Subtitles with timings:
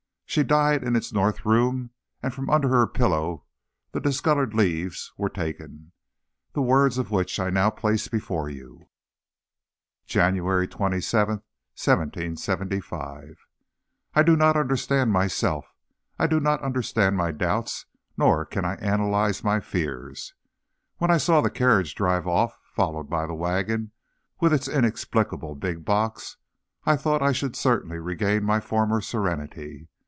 [0.25, 1.89] She died in its north room,
[2.23, 3.43] and from under her pillow
[3.91, 5.91] the discolored leaves were taken,
[6.53, 8.87] the words of which I now place before you.
[10.05, 13.45] JANUARY 28, 1775.
[14.13, 15.75] I do not understand myself.
[16.17, 20.33] I do not understand my doubts nor can I analyze my fears.
[20.95, 23.91] When I saw the carriage drive off, followed by the wagon
[24.39, 26.37] with its inexplicable big box,
[26.85, 29.89] I thought I should certainly regain my former serenity.